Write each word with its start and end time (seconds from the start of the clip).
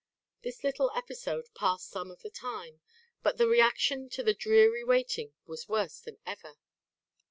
This 0.41 0.63
little 0.63 0.89
episode 0.95 1.53
passed 1.53 1.87
some 1.91 2.09
of 2.09 2.23
the 2.23 2.31
time; 2.31 2.81
but 3.21 3.37
the 3.37 3.47
reaction 3.47 4.09
to 4.09 4.23
the 4.23 4.33
dreary 4.33 4.83
waiting 4.83 5.33
was 5.45 5.69
worse 5.69 5.99
than 5.99 6.17
ever. 6.25 6.55